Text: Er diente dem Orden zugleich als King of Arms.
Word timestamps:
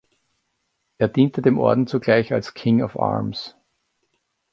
Er 0.97 1.09
diente 1.09 1.43
dem 1.43 1.59
Orden 1.59 1.85
zugleich 1.85 2.33
als 2.33 2.55
King 2.55 2.81
of 2.81 2.99
Arms. 2.99 3.55